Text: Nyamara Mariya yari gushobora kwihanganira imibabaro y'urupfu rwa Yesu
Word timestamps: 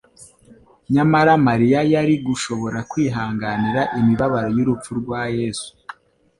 Nyamara 0.93 1.33
Mariya 1.47 1.79
yari 1.93 2.13
gushobora 2.27 2.79
kwihanganira 2.91 3.81
imibabaro 3.99 4.49
y'urupfu 4.57 4.91
rwa 4.99 5.21
Yesu 5.37 5.69